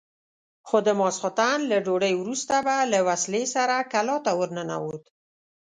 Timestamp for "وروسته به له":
2.17-2.99